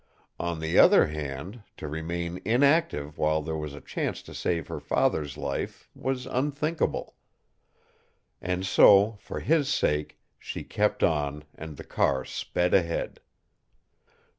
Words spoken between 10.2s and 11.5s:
she kept on